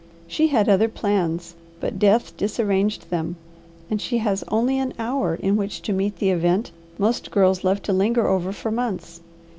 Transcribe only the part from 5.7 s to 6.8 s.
to meet the event